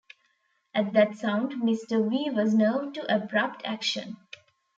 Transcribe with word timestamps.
At 0.73 0.93
that 0.93 1.13
sound 1.17 1.51
Mr. 1.61 2.09
V. 2.09 2.31
was 2.31 2.55
nerved 2.55 2.95
to 2.95 3.13
abrupt 3.15 3.61
action. 3.63 4.17